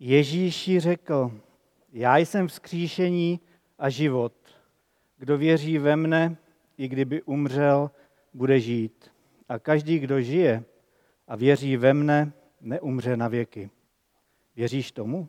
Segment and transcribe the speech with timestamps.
[0.00, 1.32] Ježíši řekl,
[1.92, 3.40] já jsem vzkříšení
[3.78, 4.32] a život.
[5.18, 6.36] Kdo věří ve mne,
[6.78, 7.90] i kdyby umřel,
[8.34, 9.10] bude žít.
[9.48, 10.64] A každý, kdo žije
[11.28, 13.70] a věří ve mne, neumře na věky.
[14.56, 15.28] Věříš tomu?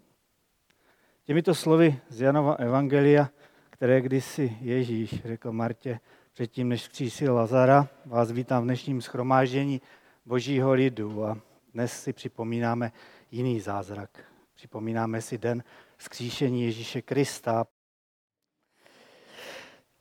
[1.23, 3.29] Těmito slovy z Janova Evangelia,
[3.69, 5.99] které kdysi Ježíš řekl Martě
[6.33, 9.81] předtím, než vzkřísil Lazara, vás vítám v dnešním schromáždění
[10.25, 11.37] božího lidu a
[11.73, 12.91] dnes si připomínáme
[13.31, 14.28] jiný zázrak.
[14.59, 15.63] Připomínáme si den
[15.97, 17.65] vzkříšení Ježíše Krista.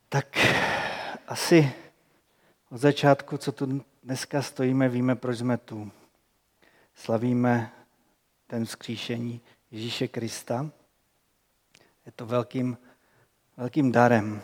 [0.09, 0.37] Tak
[1.27, 1.73] asi
[2.71, 5.91] od začátku, co tu dneska stojíme, víme, proč jsme tu.
[6.95, 7.71] Slavíme
[8.47, 9.41] ten vzkříšení
[9.71, 10.69] Ježíše Krista.
[12.05, 12.77] Je to velkým,
[13.57, 14.43] velkým darem,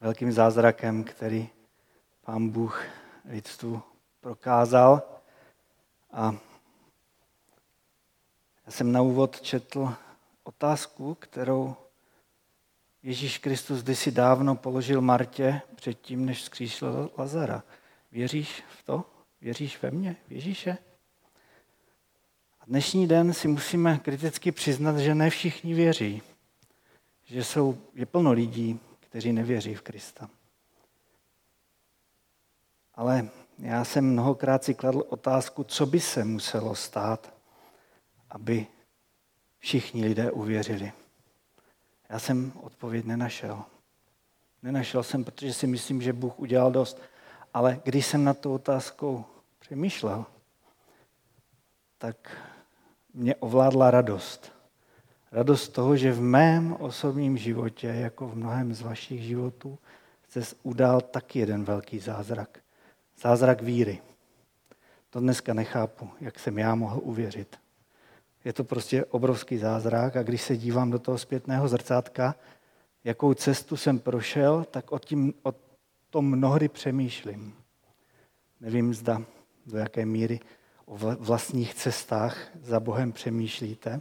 [0.00, 1.48] velkým zázrakem, který
[2.20, 2.84] pán Bůh
[3.24, 3.82] lidstvu
[4.20, 5.02] prokázal.
[6.12, 6.49] A
[8.70, 9.94] já jsem na úvod četl
[10.44, 11.76] otázku, kterou
[13.02, 17.62] Ježíš Kristus kdysi dávno položil Martě předtím, než zkříšil Lazara.
[18.12, 19.04] Věříš v to?
[19.40, 20.16] Věříš ve mně?
[20.28, 20.78] V Ježíše?
[22.60, 26.22] A dnešní den si musíme kriticky přiznat, že ne všichni věří.
[27.24, 30.30] Že jsou, je plno lidí, kteří nevěří v Krista.
[32.94, 37.39] Ale já jsem mnohokrát si kladl otázku, co by se muselo stát,
[38.30, 38.66] aby
[39.58, 40.92] všichni lidé uvěřili.
[42.08, 43.62] Já jsem odpověď nenašel.
[44.62, 47.00] Nenašel jsem, protože si myslím, že Bůh udělal dost.
[47.54, 49.24] Ale když jsem na tu otázkou
[49.58, 50.24] přemýšlel,
[51.98, 52.36] tak
[53.14, 54.52] mě ovládla radost.
[55.32, 59.78] Radost toho, že v mém osobním životě, jako v mnohem z vašich životů,
[60.28, 62.58] se udál taky jeden velký zázrak.
[63.20, 64.02] Zázrak víry.
[65.10, 67.58] To dneska nechápu, jak jsem já mohl uvěřit.
[68.44, 72.34] Je to prostě obrovský zázrak a když se dívám do toho zpětného zrcátka,
[73.04, 75.54] jakou cestu jsem prošel, tak o, tím, o
[76.10, 77.54] tom mnohdy přemýšlím.
[78.60, 79.22] Nevím, zda
[79.66, 80.40] do jaké míry
[80.86, 84.00] o vlastních cestách za Bohem přemýšlíte.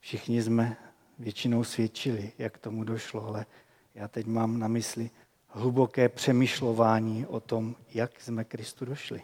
[0.00, 0.76] Všichni jsme
[1.18, 3.46] většinou svědčili, jak tomu došlo, ale
[3.94, 5.10] já teď mám na mysli
[5.48, 9.22] hluboké přemýšlování o tom, jak jsme Kristu došli.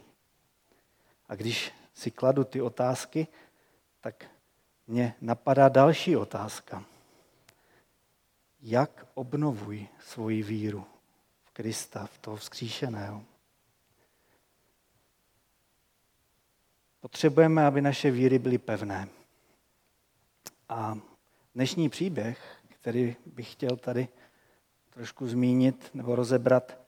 [1.28, 3.26] A když si kladu ty otázky,
[4.06, 4.31] tak
[4.87, 6.84] mě napadá další otázka.
[8.61, 10.87] Jak obnovuj svoji víru
[11.44, 13.25] v Krista, v toho vzkříšeného?
[17.00, 19.09] Potřebujeme, aby naše víry byly pevné.
[20.69, 20.99] A
[21.55, 24.09] dnešní příběh, který bych chtěl tady
[24.91, 26.78] trošku zmínit nebo rozebrat,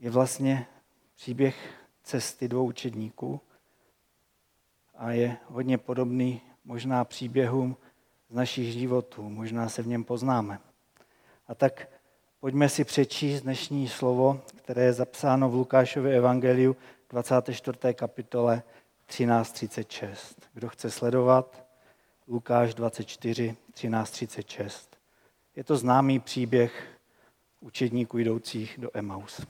[0.00, 0.66] je vlastně
[1.14, 3.40] příběh cesty dvou učedníků
[5.00, 7.76] a je hodně podobný možná příběhům
[8.30, 9.22] z našich životů.
[9.22, 10.58] Možná se v něm poznáme.
[11.48, 11.88] A tak
[12.40, 16.76] pojďme si přečíst dnešní slovo, které je zapsáno v Lukášově evangeliu
[17.08, 17.78] 24.
[17.94, 18.62] kapitole
[19.08, 20.16] 13.36.
[20.54, 21.66] Kdo chce sledovat,
[22.28, 24.86] Lukáš 24, 13.36.
[25.56, 26.98] Je to známý příběh
[27.60, 29.46] učedníků jdoucích do Emaus.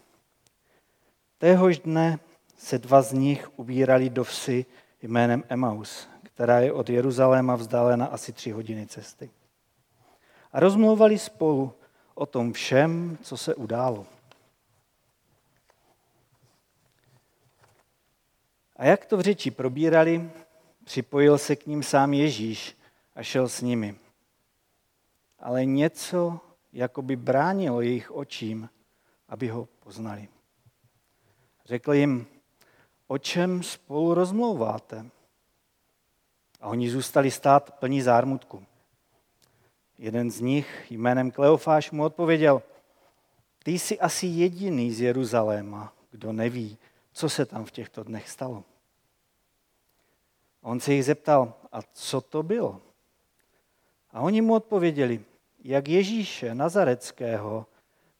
[1.38, 2.18] Téhož dne
[2.56, 4.66] se dva z nich ubírali do vsi
[5.02, 9.30] jménem Emaus, která je od Jeruzaléma vzdálena asi tři hodiny cesty.
[10.52, 11.72] A rozmlouvali spolu
[12.14, 14.06] o tom všem, co se událo.
[18.76, 20.30] A jak to v řeči probírali,
[20.84, 22.76] připojil se k ním sám Ježíš
[23.14, 23.96] a šel s nimi.
[25.38, 26.40] Ale něco
[26.72, 28.68] jako by bránilo jejich očím,
[29.28, 30.28] aby ho poznali.
[31.64, 32.26] Řekl jim,
[33.10, 35.06] o čem spolu rozmlouváte?
[36.60, 38.66] A oni zůstali stát plní zármutku.
[39.98, 42.62] Jeden z nich jménem Kleofáš mu odpověděl,
[43.62, 46.78] ty jsi asi jediný z Jeruzaléma, kdo neví,
[47.12, 48.64] co se tam v těchto dnech stalo.
[50.62, 52.80] On se jich zeptal, a co to bylo?
[54.12, 55.24] A oni mu odpověděli,
[55.64, 57.66] jak Ježíše Nazareckého,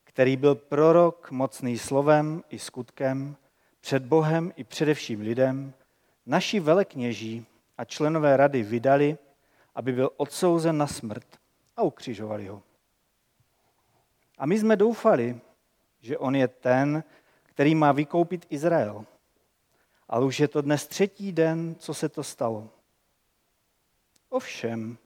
[0.04, 3.36] který byl prorok mocný slovem i skutkem,
[3.80, 5.72] před Bohem i především lidem,
[6.26, 7.46] naši velekněží
[7.78, 9.18] a členové rady vydali,
[9.74, 11.26] aby byl odsouzen na smrt
[11.76, 12.62] a ukřižovali ho.
[14.38, 15.40] A my jsme doufali,
[16.00, 17.04] že on je ten,
[17.44, 19.04] který má vykoupit Izrael.
[20.08, 22.68] Ale už je to dnes třetí den, co se to stalo.
[24.28, 24.98] Ovšem,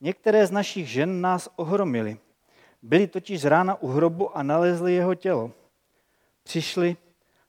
[0.00, 2.18] některé z našich žen nás ohromili.
[2.82, 5.52] Byli totiž z rána u hrobu a nalezli jeho tělo.
[6.42, 6.96] Přišli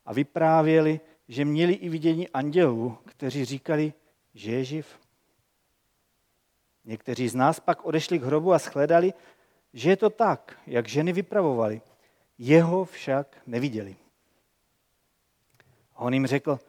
[0.09, 3.93] a vyprávěli, že měli i vidění andělů, kteří říkali,
[4.33, 4.99] že je živ.
[6.85, 9.13] Někteří z nás pak odešli k hrobu a shledali,
[9.73, 11.81] že je to tak, jak ženy vypravovali.
[12.37, 13.95] Jeho však neviděli.
[15.95, 16.59] A on jim řekl,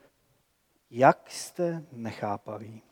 [0.91, 2.83] jak jste nechápaví.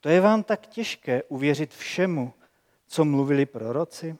[0.00, 2.34] To je vám tak těžké uvěřit všemu,
[2.86, 4.16] co mluvili proroci?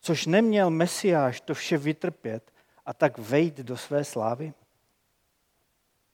[0.00, 2.55] Což neměl Mesiáš to vše vytrpět
[2.86, 4.54] a tak vejít do své slávy?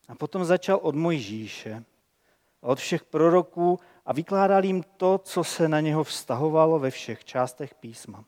[0.09, 1.85] A potom začal od Mojžíše,
[2.61, 7.75] od všech proroků a vykládal jim to, co se na něho vztahovalo ve všech částech
[7.75, 8.25] písma.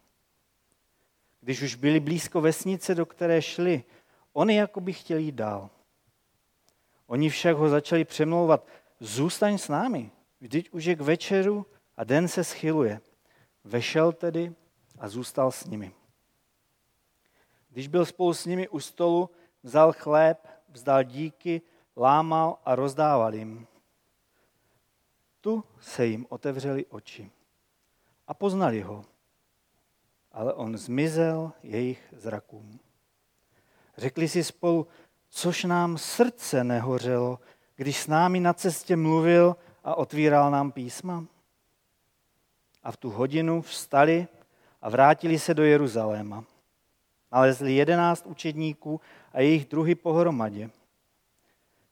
[1.40, 3.84] Když už byli blízko vesnice, do které šli,
[4.32, 5.70] oni jako by chtěli jít dál.
[7.06, 8.66] Oni však ho začali přemlouvat,
[9.00, 11.66] zůstaň s námi, vždyť už je k večeru
[11.96, 13.00] a den se schyluje.
[13.64, 14.52] Vešel tedy
[14.98, 15.92] a zůstal s nimi.
[17.74, 19.30] Když byl spolu s nimi u stolu,
[19.62, 21.62] vzal chléb, vzdal díky,
[21.96, 23.66] lámal a rozdával jim.
[25.40, 27.30] Tu se jim otevřely oči
[28.26, 29.04] a poznali ho,
[30.32, 32.80] ale on zmizel jejich zrakům.
[33.96, 34.86] Řekli si spolu,
[35.28, 37.38] což nám srdce nehořelo,
[37.76, 41.24] když s námi na cestě mluvil a otvíral nám písma.
[42.82, 44.28] A v tu hodinu vstali
[44.82, 46.44] a vrátili se do Jeruzaléma.
[47.34, 49.00] Nalezli jedenáct učedníků
[49.32, 50.70] a jejich druhy pohromadě.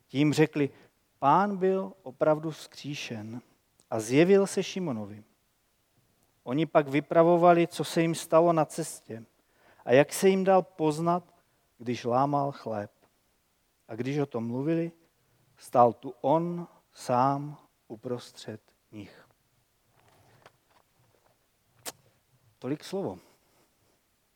[0.07, 0.71] Tím řekli,
[1.19, 3.43] pán byl opravdu vzkříšen
[3.91, 5.25] a zjevil se Šimonovi.
[6.43, 9.25] Oni pak vypravovali, co se jim stalo na cestě
[9.85, 11.35] a jak se jim dal poznat,
[11.79, 12.91] když lámal chléb.
[13.89, 14.93] A když o tom mluvili,
[15.57, 17.57] stál tu on sám
[17.89, 18.61] uprostřed
[18.93, 19.29] nich.
[22.59, 23.19] Tolik slovo.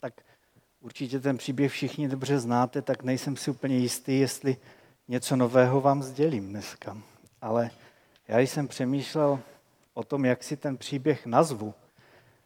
[0.01, 0.21] Tak
[0.81, 4.57] určitě ten příběh všichni dobře znáte, tak nejsem si úplně jistý, jestli
[5.09, 6.99] něco nového vám sdělím dneska.
[7.41, 7.71] Ale
[8.29, 9.41] já jsem přemýšlel
[9.95, 11.75] o tom, jak si ten příběh nazvu,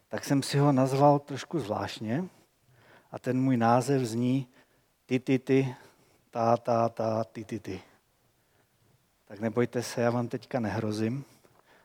[0.08, 2.24] tak jsem si ho nazval trošku zvláštně
[3.10, 4.46] a ten můj název zní
[5.06, 5.74] ty, ty, ty,
[6.30, 7.80] ta, ta, ta, ty, ty, ty.
[9.24, 11.24] Tak nebojte se, já vám teďka nehrozím,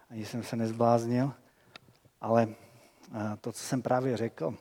[0.10, 1.34] ani jsem se nezbláznil,
[2.22, 2.48] ale
[3.42, 4.56] to, co jsem právě řekl,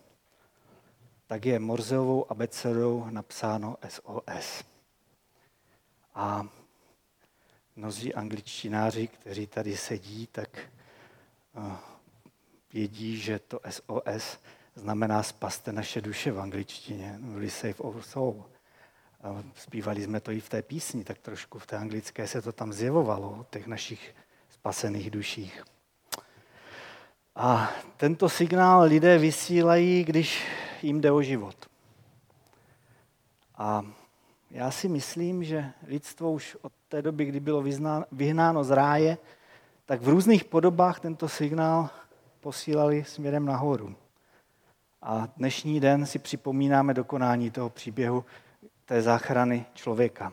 [1.26, 4.64] tak je Morzeovou abecedou napsáno SOS.
[6.14, 6.46] A
[7.76, 10.58] mnozí angličtináři, kteří tady sedí, tak
[12.72, 14.38] vědí, že to SOS
[14.74, 18.44] znamená spaste naše duše v angličtině, really save our soul.
[19.56, 22.72] Zpívali jsme to i v té písni, tak trošku v té anglické se to tam
[22.72, 24.14] zjevovalo, o těch našich
[24.50, 25.64] spasených duších.
[27.36, 30.46] A tento signál lidé vysílají, když
[30.86, 31.66] jim jde o život.
[33.54, 33.82] A
[34.50, 37.64] já si myslím, že lidstvo už od té doby, kdy bylo
[38.12, 39.18] vyhnáno z ráje,
[39.86, 41.90] tak v různých podobách tento signál
[42.40, 43.96] posílali směrem nahoru.
[45.02, 48.24] A dnešní den si připomínáme dokonání toho příběhu
[48.84, 50.32] té záchrany člověka.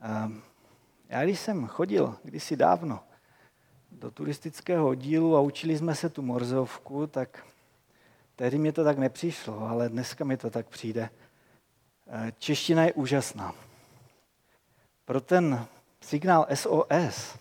[0.00, 0.42] Ehm,
[1.08, 3.00] já když jsem chodil kdysi dávno
[3.92, 7.46] do turistického oddílu a učili jsme se tu morzovku, tak
[8.42, 11.10] tehdy mě to tak nepřišlo, ale dneska mi to tak přijde.
[12.06, 13.54] Ehm, čeština je úžasná.
[15.04, 15.66] Pro ten
[16.00, 17.38] signál SOS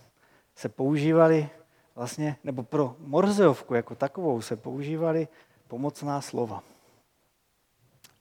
[0.55, 1.49] se používali
[1.95, 5.27] vlastně, nebo pro morzeovku jako takovou se používali
[5.67, 6.63] pomocná slova.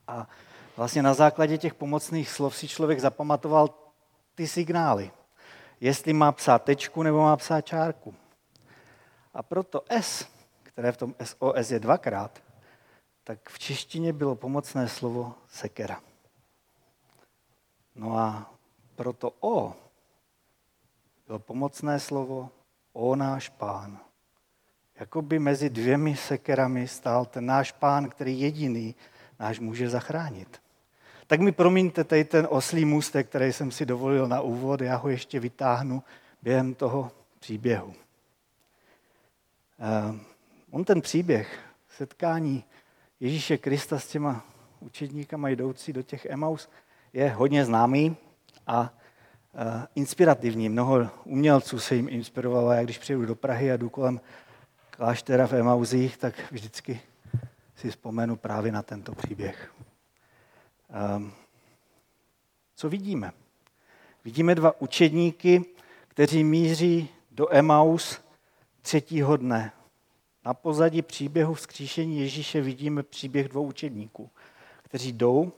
[0.07, 0.27] A
[0.77, 3.69] vlastně na základě těch pomocných slov si člověk zapamatoval
[4.35, 5.11] ty signály.
[5.81, 8.15] Jestli má psát tečku nebo má psát čárku.
[9.33, 10.27] A proto S,
[10.63, 12.41] které v tom SOS je dvakrát,
[13.31, 16.01] tak v češtině bylo pomocné slovo sekera.
[17.95, 18.53] No a
[18.95, 19.73] proto O
[21.27, 22.49] bylo pomocné slovo
[22.93, 23.99] O náš pán.
[24.99, 28.95] Jakoby mezi dvěmi sekerami stál ten náš pán, který jediný
[29.39, 30.61] náš může zachránit.
[31.27, 35.09] Tak mi promiňte tady ten oslý můstek, který jsem si dovolil na úvod, já ho
[35.09, 36.03] ještě vytáhnu
[36.41, 37.87] během toho příběhu.
[37.87, 37.95] Uh,
[40.71, 41.59] on ten příběh
[41.89, 42.63] setkání
[43.21, 44.45] Ježíše Krista s těma
[44.79, 46.69] učedníkama jdoucí do těch Emaus
[47.13, 48.17] je hodně známý
[48.67, 49.59] a uh,
[49.95, 50.69] inspirativní.
[50.69, 52.71] Mnoho umělců se jim inspirovalo.
[52.71, 54.21] Já když přijedu do Prahy a jdu kolem
[54.89, 57.01] kláštera v Emauzích, tak vždycky
[57.75, 59.73] si vzpomenu právě na tento příběh.
[61.15, 61.33] Um,
[62.75, 63.31] co vidíme?
[64.25, 65.65] Vidíme dva učedníky,
[66.07, 68.21] kteří míří do Emaus
[68.81, 69.71] třetího dne.
[70.45, 74.29] Na pozadí příběhu vzkříšení Ježíše vidíme příběh dvou učedníků,
[74.83, 75.51] kteří jdou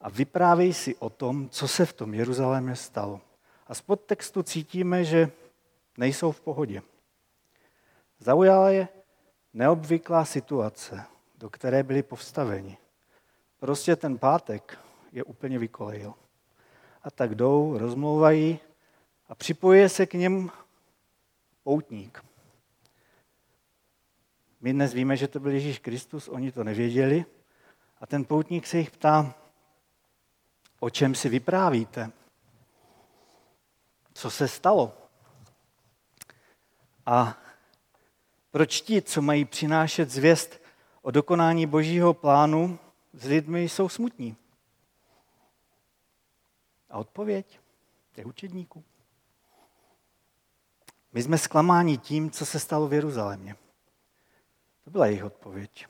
[0.00, 3.20] a vyprávějí si o tom, co se v tom Jeruzalémě stalo.
[3.66, 5.30] A z podtextu cítíme, že
[5.98, 6.82] nejsou v pohodě.
[8.18, 8.88] Zaujala je
[9.54, 11.04] neobvyklá situace,
[11.38, 12.76] do které byli povstaveni.
[13.60, 14.78] Prostě ten pátek
[15.12, 16.14] je úplně vykolejil.
[17.02, 18.58] A tak jdou, rozmlouvají
[19.28, 20.50] a připojuje se k něm
[21.62, 22.24] poutník.
[24.62, 27.24] My dnes víme, že to byl Ježíš Kristus, oni to nevěděli.
[28.00, 29.34] A ten poutník se jich ptá,
[30.80, 32.10] o čem si vyprávíte?
[34.14, 34.92] Co se stalo?
[37.06, 37.38] A
[38.50, 40.60] proč ti, co mají přinášet zvěst
[41.02, 42.78] o dokonání božího plánu,
[43.12, 44.36] s lidmi jsou smutní?
[46.90, 47.60] A odpověď
[48.12, 48.84] těch učedníků.
[51.12, 53.56] My jsme zklamáni tím, co se stalo v Jeruzalémě.
[54.84, 55.86] To byla jejich odpověď.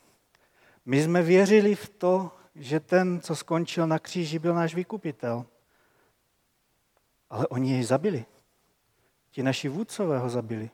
[0.84, 5.46] My jsme věřili v to, že ten, co skončil na kříži, byl náš vykupitel.
[7.30, 8.26] Ale oni jej zabili.
[9.30, 10.70] Ti naši vůdcové ho zabili.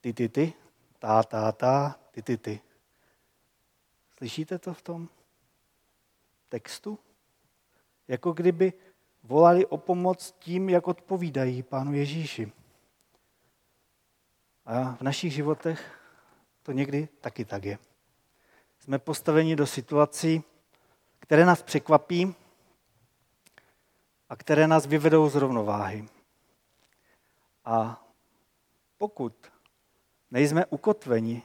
[0.00, 0.52] Ty, ty, ty,
[0.98, 2.60] tá, tá, tá, ty, ty, ty.
[4.18, 5.08] Slyšíte to v tom
[6.48, 6.98] textu?
[8.08, 8.72] Jako kdyby
[9.22, 12.52] volali o pomoc tím, jak odpovídají Pánu Ježíši.
[14.68, 16.00] A v našich životech
[16.62, 17.78] to někdy taky tak je.
[18.78, 20.44] Jsme postaveni do situací,
[21.18, 22.34] které nás překvapí
[24.28, 26.08] a které nás vyvedou z rovnováhy.
[27.64, 28.04] A
[28.98, 29.52] pokud
[30.30, 31.42] nejsme ukotveni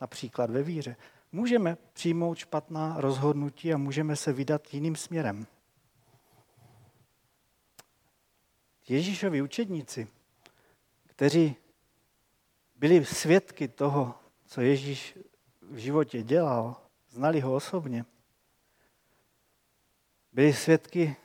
[0.00, 0.96] například ve víře,
[1.32, 5.46] můžeme přijmout špatná rozhodnutí a můžeme se vydat jiným směrem.
[8.88, 10.08] Ježíšovi učedníci,
[11.06, 11.56] kteří
[12.84, 14.14] byli svědky toho,
[14.46, 15.18] co Ježíš
[15.62, 16.76] v životě dělal,
[17.08, 18.04] znali ho osobně,
[20.32, 21.16] byli svědky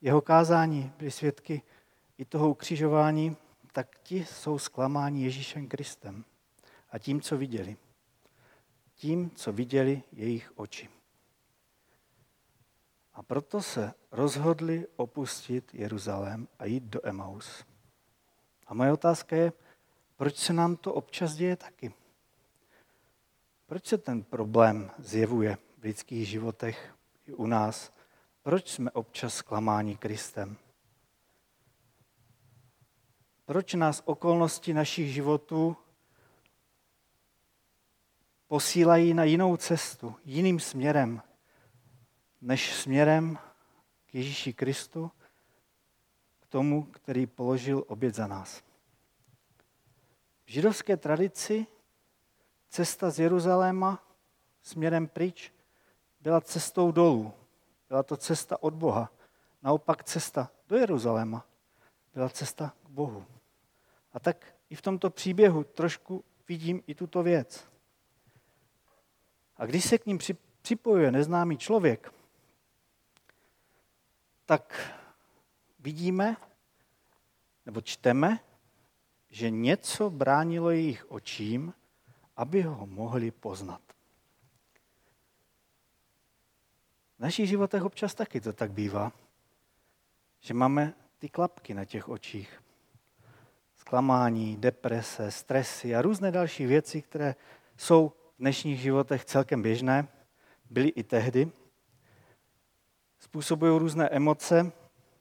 [0.00, 1.62] jeho kázání, byli svědky
[2.18, 3.36] i toho ukřižování,
[3.72, 6.24] tak ti jsou zklamáni Ježíšem Kristem
[6.90, 7.76] a tím, co viděli.
[8.94, 10.88] Tím, co viděli jejich oči.
[13.14, 17.64] A proto se rozhodli opustit Jeruzalém a jít do Emaus.
[18.66, 19.52] A moje otázka je,
[20.22, 21.94] proč se nám to občas děje taky?
[23.66, 26.94] Proč se ten problém zjevuje v lidských životech
[27.26, 27.92] i u nás?
[28.42, 30.56] Proč jsme občas zklamáni Kristem?
[33.44, 35.76] Proč nás okolnosti našich životů
[38.48, 41.22] posílají na jinou cestu, jiným směrem,
[42.40, 43.38] než směrem
[44.06, 45.10] k Ježíši Kristu,
[46.40, 48.71] k tomu, který položil oběd za nás.
[50.52, 51.66] Židovské tradici
[52.68, 54.04] cesta z Jeruzaléma
[54.62, 55.52] směrem pryč
[56.20, 57.32] byla cestou dolů.
[57.88, 59.12] Byla to cesta od Boha.
[59.62, 61.46] Naopak cesta do Jeruzaléma
[62.14, 63.26] byla cesta k Bohu.
[64.12, 67.68] A tak i v tomto příběhu trošku vidím i tuto věc.
[69.56, 70.18] A když se k ním
[70.62, 72.14] připojuje neznámý člověk,
[74.46, 74.96] tak
[75.78, 76.36] vidíme
[77.66, 78.38] nebo čteme,
[79.32, 81.74] že něco bránilo jejich očím,
[82.36, 83.80] aby ho mohli poznat.
[87.18, 89.12] V našich životech občas taky to tak bývá,
[90.40, 92.62] že máme ty klapky na těch očích.
[93.76, 97.34] Zklamání, deprese, stresy a různé další věci, které
[97.76, 100.08] jsou v dnešních životech celkem běžné,
[100.70, 101.52] byly i tehdy.
[103.18, 104.72] Způsobují různé emoce,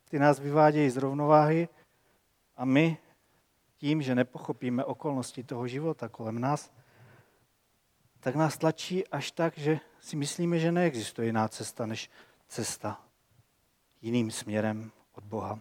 [0.10, 1.70] ty nás vyvádějí z rovnováhy
[2.56, 2.98] a my
[3.82, 6.72] tím, že nepochopíme okolnosti toho života kolem nás,
[8.20, 12.10] tak nás tlačí až tak, že si myslíme, že neexistuje jiná cesta než
[12.48, 13.02] cesta
[14.02, 15.60] jiným směrem od Boha.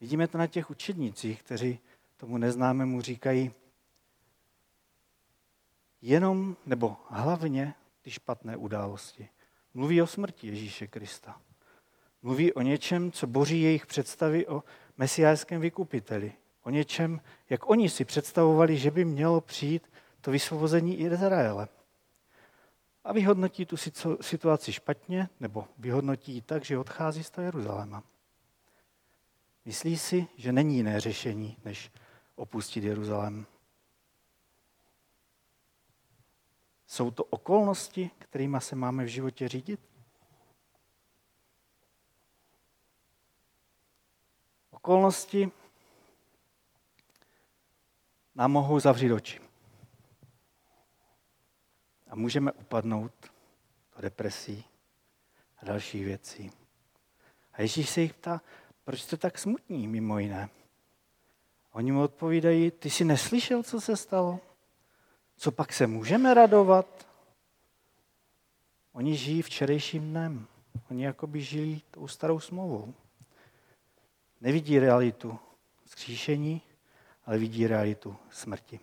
[0.00, 1.78] Vidíme to na těch učednicích, kteří
[2.16, 3.52] tomu neznámému říkají
[6.02, 9.28] jenom nebo hlavně ty špatné události.
[9.74, 11.40] Mluví o smrti Ježíše Krista.
[12.22, 14.64] Mluví o něčem, co boří jejich představy o
[14.96, 16.32] mesiářském vykupiteli.
[16.68, 17.20] O něčem,
[17.50, 21.68] jak oni si představovali, že by mělo přijít to vysvobození Izraele.
[23.04, 23.76] A vyhodnotí tu
[24.20, 28.02] situaci špatně, nebo vyhodnotí ji tak, že odchází z toho Jeruzaléma.
[29.64, 31.90] Myslí si, že není jiné řešení, než
[32.36, 33.46] opustit Jeruzalém.
[36.86, 39.80] Jsou to okolnosti, kterými se máme v životě řídit?
[44.70, 45.50] Okolnosti
[48.38, 49.40] nám mohou zavřít oči.
[52.10, 53.12] A můžeme upadnout
[53.96, 54.64] do depresí
[55.58, 56.50] a dalších věcí.
[57.52, 58.40] A Ježíš se jich ptá,
[58.84, 60.48] proč jste tak smutní, mimo jiné?
[61.72, 64.40] Oni mu odpovídají, ty jsi neslyšel, co se stalo?
[65.36, 67.08] Co pak se můžeme radovat?
[68.92, 70.46] Oni žijí včerejším dnem.
[70.90, 72.94] Oni jako by žili tou starou smlouvou.
[74.40, 75.38] Nevidí realitu
[75.86, 76.62] zkříšení,
[77.28, 78.80] ale vidí realitu smrti.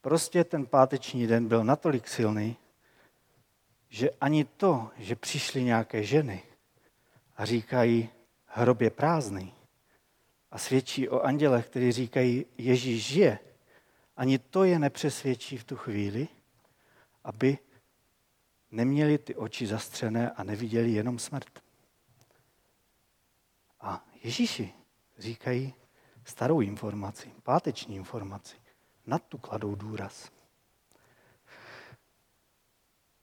[0.00, 2.56] Prostě ten páteční den byl natolik silný,
[3.88, 6.42] že ani to, že přišly nějaké ženy
[7.36, 8.08] a říkají,
[8.46, 9.54] hrob je prázdný
[10.50, 13.38] a svědčí o andělech, kteří říkají, Ježíš žije,
[14.16, 16.28] ani to je nepřesvědčí v tu chvíli,
[17.24, 17.58] aby
[18.70, 21.62] neměli ty oči zastřené a neviděli jenom smrt.
[23.80, 24.72] A Ježíši
[25.18, 25.74] říkají
[26.24, 28.56] starou informaci, páteční informaci.
[29.06, 30.30] Na tu kladou důraz.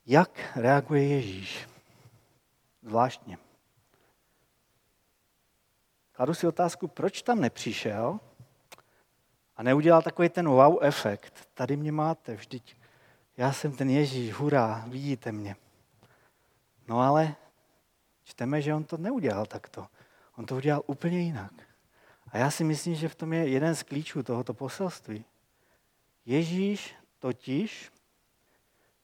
[0.06, 1.68] Jak reaguje Ježíš?
[2.82, 3.38] Zvláštně.
[6.12, 8.20] Kladu si otázku, proč tam nepřišel
[9.56, 11.48] a neudělal takový ten wow efekt.
[11.54, 12.76] Tady mě máte, vždyť
[13.38, 15.56] já jsem ten Ježíš, hurá, vidíte mě.
[16.88, 17.36] No ale
[18.24, 19.88] čteme, že on to neudělal takto.
[20.38, 21.69] On to udělal úplně jinak.
[22.32, 25.26] A já si myslím, že v tom je jeden z klíčů tohoto poselství.
[26.26, 27.92] Ježíš totiž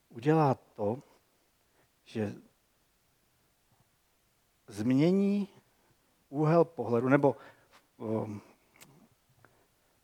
[0.10, 1.04] udělá to,
[2.04, 2.36] že
[4.68, 5.48] změní
[6.30, 7.36] úhel pohledu nebo
[7.98, 8.42] um,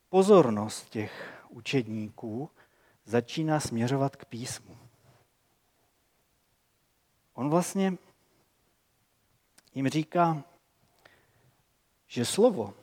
[0.10, 2.50] pozornost těch učedníků
[3.06, 4.78] začíná směřovat k písmu.
[7.34, 7.98] On vlastně
[9.74, 10.44] jim říká,
[12.08, 12.74] že slovo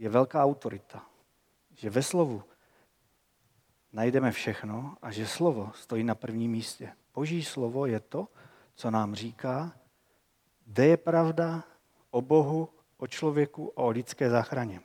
[0.00, 1.06] je velká autorita,
[1.74, 2.42] že ve slovu
[3.92, 6.92] najdeme všechno a že slovo stojí na prvním místě.
[7.14, 8.28] Boží slovo je to,
[8.74, 9.72] co nám říká,
[10.64, 11.64] kde je pravda
[12.10, 14.80] o Bohu, o člověku a o lidské záchraně.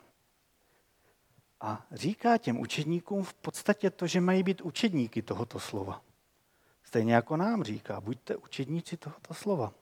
[1.62, 6.01] A říká těm učedníkům v podstatě to, že mají být učedníky tohoto slova.
[6.83, 9.74] Stejně jako nám říká, buďte učedníci tohoto slova.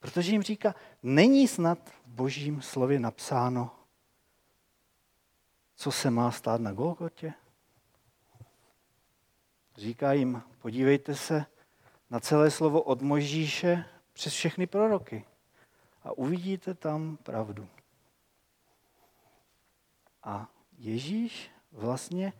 [0.00, 3.83] Protože jim říká, není snad v božím slově napsáno,
[5.76, 7.34] co se má stát na Golgotě?
[9.76, 11.46] Říká jim, podívejte se
[12.10, 15.24] na celé slovo od Možíše přes všechny proroky
[16.02, 17.68] a uvidíte tam pravdu.
[20.22, 22.32] A Ježíš vlastně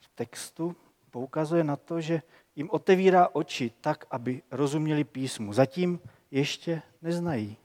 [0.00, 0.76] v textu
[1.10, 2.22] poukazuje na to, že
[2.56, 5.52] jim otevírá oči tak, aby rozuměli písmu.
[5.52, 7.56] Zatím ještě neznají,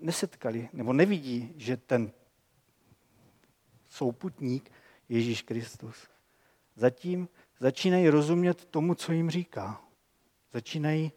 [0.00, 2.12] nesetkali nebo nevidí, že ten
[3.90, 4.72] souputník
[5.08, 6.08] Ježíš Kristus.
[6.76, 9.80] Zatím začínají rozumět tomu, co jim říká.
[10.52, 11.12] Začínají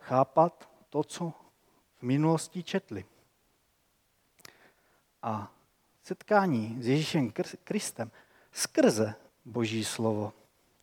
[0.00, 1.32] chápat to, co
[1.98, 3.04] v minulosti četli.
[5.22, 5.54] A
[6.02, 7.32] setkání s Ježíšem
[7.64, 8.10] Kristem
[8.52, 10.32] skrze Boží slovo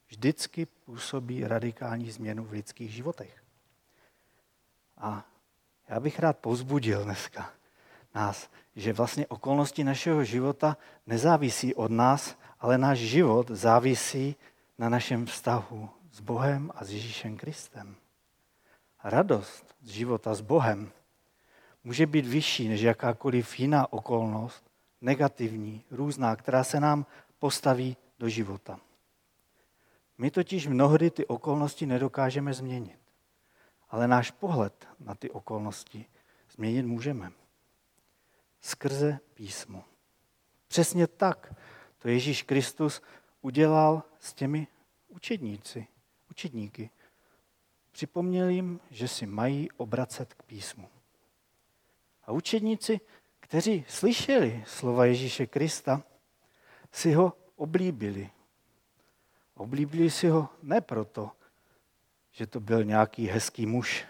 [0.08, 3.44] vždycky působí radikální změnu v lidských životech.
[4.98, 5.26] A
[5.88, 7.54] já bych rád povzbudil dneska
[8.16, 14.36] nás, že vlastně okolnosti našeho života nezávisí od nás, ale náš život závisí
[14.78, 17.96] na našem vztahu s Bohem a s Ježíšem Kristem.
[19.04, 20.92] Radost z života s Bohem
[21.84, 24.64] může být vyšší než jakákoliv jiná okolnost,
[25.02, 27.06] negativní, různá, která se nám
[27.40, 28.80] postaví do života.
[30.18, 33.00] My totiž mnohdy ty okolnosti nedokážeme změnit,
[33.90, 36.06] ale náš pohled na ty okolnosti
[36.52, 37.32] změnit můžeme.
[38.62, 39.84] Skrze písmo.
[40.68, 41.54] Přesně tak
[41.98, 43.02] to Ježíš Kristus
[43.42, 44.68] udělal s těmi
[45.08, 45.88] učedníci,
[46.30, 46.90] učedníky.
[47.92, 50.90] Připomněl jim, že si mají obracet k písmu.
[52.24, 53.00] A učedníci
[53.52, 56.04] kteří slyšeli slova Ježíše Krista,
[56.92, 58.30] si ho oblíbili.
[59.56, 61.32] Oblíbili si ho ne proto,
[62.32, 64.06] že to byl nějaký hezký muž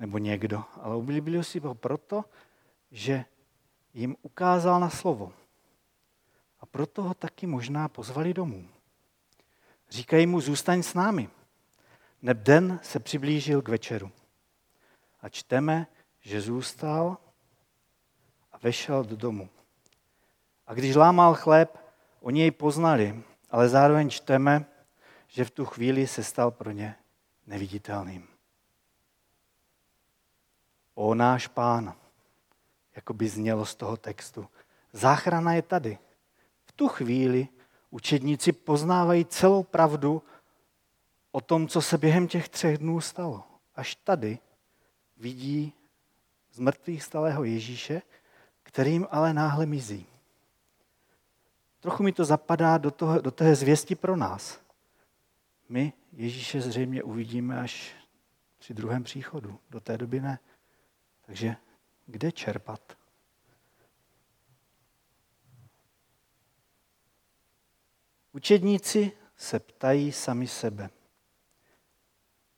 [0.00, 2.24] nebo někdo, ale oblíbili si ho proto,
[2.90, 3.24] že
[3.94, 5.32] jim ukázal na slovo.
[6.60, 8.68] A proto ho taky možná pozvali domů.
[9.90, 11.28] Říkají mu, zůstaň s námi.
[12.22, 14.10] Neb den se přiblížil k večeru.
[15.20, 15.86] A čteme,
[16.20, 17.16] že zůstal
[18.62, 19.48] vešel do domu.
[20.66, 21.78] A když lámal chléb,
[22.20, 24.64] oni jej poznali, ale zároveň čteme,
[25.28, 26.94] že v tu chvíli se stal pro ně
[27.46, 28.28] neviditelným.
[30.94, 31.94] O náš pán,
[32.96, 34.48] jako by znělo z toho textu.
[34.92, 35.98] Záchrana je tady.
[36.64, 37.48] V tu chvíli
[37.90, 40.22] učedníci poznávají celou pravdu
[41.30, 43.44] o tom, co se během těch třech dnů stalo.
[43.74, 44.38] Až tady
[45.16, 45.72] vidí
[46.52, 48.02] z mrtvých stalého Ježíše,
[48.62, 50.06] kterým ale náhle mizí.
[51.80, 54.60] Trochu mi to zapadá do, toho, do té zvěsti pro nás.
[55.68, 57.94] My Ježíše zřejmě uvidíme až
[58.58, 59.58] při druhém příchodu.
[59.70, 60.38] Do té doby ne.
[61.26, 61.56] Takže
[62.06, 62.96] kde čerpat?
[68.32, 70.90] Učedníci se ptají sami sebe.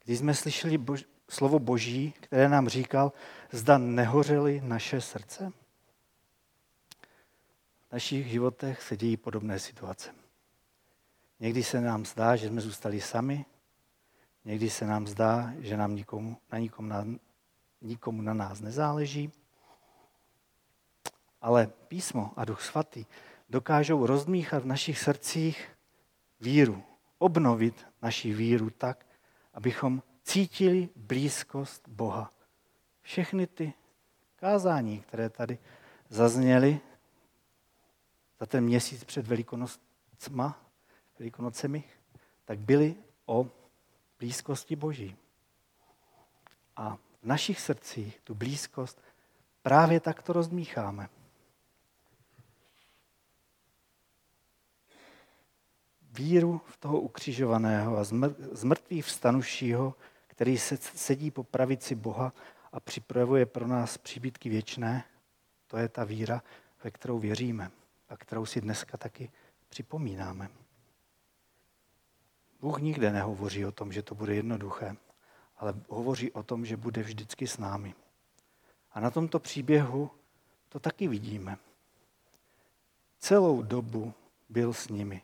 [0.04, 3.12] Když jsme slyšeli bož, slovo Boží, které nám říkal,
[3.52, 5.52] zda nehořely naše srdce?
[7.88, 10.14] V našich životech se dějí podobné situace.
[11.40, 13.44] Někdy se nám zdá, že jsme zůstali sami,
[14.44, 17.04] někdy se nám zdá, že nám nikomu, na, nikom na,
[17.85, 19.33] nikomu na nás nezáleží,
[21.40, 23.07] ale písmo a duch svatý
[23.49, 25.68] dokážou rozmíchat v našich srdcích
[26.40, 26.83] víru,
[27.18, 29.07] obnovit naši víru tak,
[29.55, 32.33] abychom cítili blízkost Boha.
[33.01, 33.73] Všechny ty
[34.37, 35.59] kázání, které tady
[36.09, 36.81] zazněly
[38.40, 40.61] za ten měsíc před Velikonocma,
[41.18, 41.85] Velikonocemi,
[42.44, 43.51] tak byly o
[44.18, 45.16] blízkosti Boží.
[46.77, 49.03] A v našich srdcích tu blízkost
[49.63, 51.09] právě takto rozmícháme.
[56.13, 58.05] Víru v toho ukřižovaného a
[58.53, 59.95] zmrtvých vstanušího,
[60.27, 62.33] který se sedí po pravici Boha
[62.73, 65.05] a připravuje pro nás příbytky věčné,
[65.67, 66.43] to je ta víra,
[66.85, 67.71] ve kterou věříme
[68.09, 69.31] a kterou si dneska taky
[69.69, 70.49] připomínáme.
[72.61, 74.97] Bůh nikde nehovoří o tom, že to bude jednoduché,
[75.64, 77.94] ale hovoří o tom, že bude vždycky s námi.
[78.92, 80.11] A na tomto příběhu
[80.68, 81.57] to taky vidíme.
[83.18, 84.14] Celou dobu
[84.48, 85.22] byl s nimi,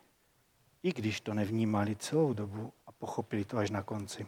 [0.83, 4.26] i když to nevnímali celou dobu a pochopili to až na konci.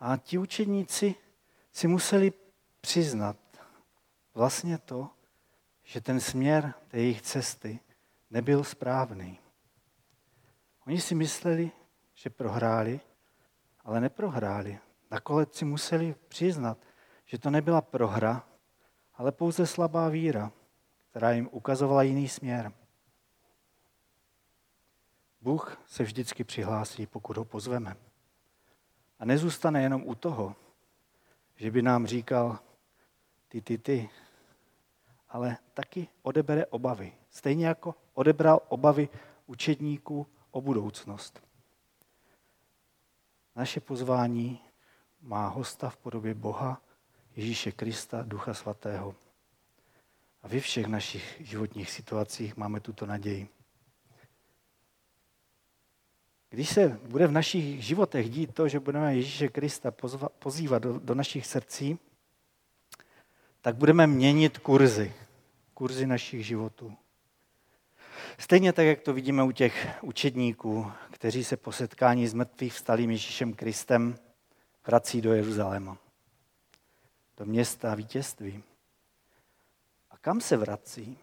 [0.00, 1.14] A ti učedníci
[1.72, 2.32] si museli
[2.80, 3.36] přiznat
[4.34, 5.10] vlastně to,
[5.82, 7.80] že ten směr té jejich cesty
[8.30, 9.38] nebyl správný.
[10.86, 11.70] Oni si mysleli,
[12.14, 13.00] že prohráli,
[13.84, 14.78] ale neprohráli.
[15.10, 16.78] Nakonec si museli přiznat,
[17.24, 18.44] že to nebyla prohra,
[19.14, 20.52] ale pouze slabá víra,
[21.10, 22.72] která jim ukazovala jiný směr.
[25.40, 27.96] Bůh se vždycky přihlásí, pokud ho pozveme.
[29.18, 30.56] A nezůstane jenom u toho,
[31.56, 32.58] že by nám říkal
[33.48, 34.10] ty, ty, ty,
[35.28, 37.12] ale taky odebere obavy.
[37.30, 39.08] Stejně jako odebral obavy
[39.46, 41.43] učedníků o budoucnost.
[43.56, 44.60] Naše pozvání
[45.22, 46.82] má hosta v podobě Boha,
[47.36, 49.14] Ježíše Krista, Ducha Svatého.
[50.42, 53.48] A ve všech našich životních situacích máme tuto naději.
[56.50, 60.98] Když se bude v našich životech dít to, že budeme Ježíše Krista pozva, pozývat do,
[60.98, 61.98] do našich srdcí,
[63.60, 65.14] tak budeme měnit kurzy,
[65.74, 66.96] kurzy našich životů.
[68.38, 73.10] Stejně tak, jak to vidíme u těch učedníků, kteří se po setkání s mrtvých vstalým
[73.10, 74.18] Ježíšem Kristem
[74.86, 75.98] vrací do Jeruzaléma,
[77.36, 78.62] do města vítězství.
[80.10, 81.18] A kam se vrací?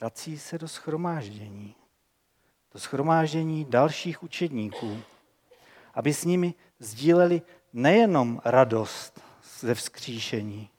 [0.00, 1.74] Vrací se do schromáždění.
[2.72, 5.02] Do schromáždění dalších učedníků,
[5.94, 7.42] aby s nimi sdíleli
[7.72, 9.20] nejenom radost
[9.60, 10.70] ze vzkříšení,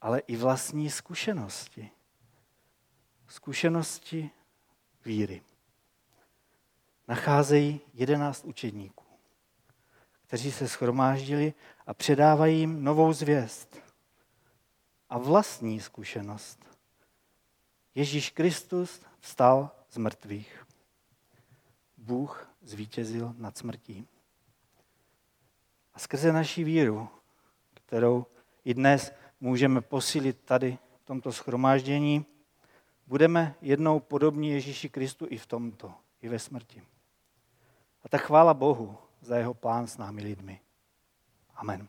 [0.00, 1.90] ale i vlastní zkušenosti
[3.30, 4.30] zkušenosti
[5.04, 5.42] víry.
[7.08, 9.04] Nacházejí jedenáct učedníků,
[10.26, 11.54] kteří se schromáždili
[11.86, 13.82] a předávají jim novou zvěst
[15.08, 16.58] a vlastní zkušenost.
[17.94, 20.66] Ježíš Kristus vstal z mrtvých.
[21.96, 24.08] Bůh zvítězil nad smrtí.
[25.94, 27.08] A skrze naši víru,
[27.74, 28.26] kterou
[28.64, 32.26] i dnes můžeme posílit tady v tomto schromáždění,
[33.10, 36.82] budeme jednou podobní Ježíši Kristu i v tomto, i ve smrti.
[38.02, 40.60] A tak chvála Bohu za jeho plán s námi lidmi.
[41.54, 41.88] Amen.